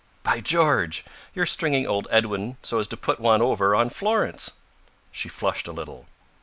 [0.23, 1.05] "By George!
[1.35, 4.53] You're stringing old Edwin so as to put one over on Florence?"
[5.11, 6.07] She flushed a little.